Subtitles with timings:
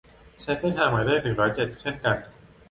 [0.41, 2.17] ใช้เส้นทางหมายเลข หนึ่งร้อยเจ็ด เช่นกัน